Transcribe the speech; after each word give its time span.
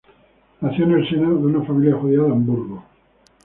Nació 0.61 0.85
en 0.85 0.91
el 0.93 1.07
seno 1.07 1.29
de 1.29 1.35
una 1.45 1.63
familia 1.63 1.93
judía 1.95 2.23
de 2.23 2.31
Hamburgo. 2.31 2.83